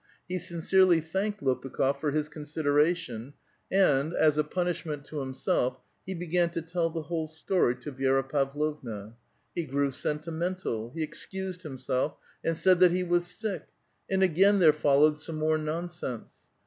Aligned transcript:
He 0.27 0.37
sincerelv 0.39 1.03
thanked 1.03 1.41
Lopukh6f 1.41 1.99
for 1.99 2.09
his 2.09 2.27
consideration; 2.27 3.35
and, 3.71 4.15
as 4.15 4.35
a 4.35 4.43
punishment 4.43 5.05
to 5.05 5.19
himself, 5.19 5.79
he 6.07 6.15
began 6.15 6.49
to 6.49 6.61
tell 6.63 6.89
the 6.89 7.03
whole 7.03 7.27
story 7.27 7.75
to 7.75 7.91
Vi^ra 7.91 8.27
Pavlovna. 8.27 9.13
He 9.53 9.63
grew 9.63 9.91
sentimental; 9.91 10.89
he 10.95 11.03
excused 11.03 11.61
himself, 11.61 12.15
and 12.43 12.57
said 12.57 12.79
that 12.79 12.91
he 12.91 13.03
was 13.03 13.27
sick, 13.27 13.67
and 14.09 14.23
again 14.23 14.57
there 14.57 14.73
followed 14.73 15.19
some 15.19 15.35
more 15.35 15.59
nonsense. 15.59 16.33